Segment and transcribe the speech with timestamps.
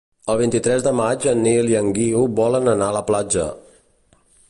[0.33, 3.49] El vint-i-tres de maig en Nil i en Guiu volen anar a la platja.